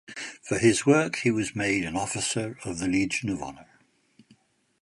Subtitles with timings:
[0.41, 3.69] For his work he was made an Officer of the Legion of Honour.